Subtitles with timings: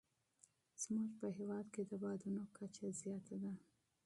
[0.81, 3.51] زموږ په هېواد کې د بادونو کچه زیاته ده.